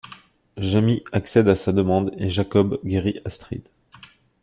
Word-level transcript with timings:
Jamie 0.57 1.03
accède 1.11 1.47
à 1.47 1.55
sa 1.55 1.71
demande 1.73 2.11
et 2.17 2.31
Jacobs 2.31 2.79
guérit 2.83 3.21
Astrid. 3.23 3.61